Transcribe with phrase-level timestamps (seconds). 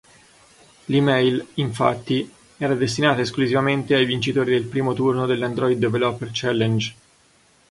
[0.85, 6.95] L'e-mail, infatti, era destinata esclusivamente ai vincitori del primo turno dell'Android Developer Challenge.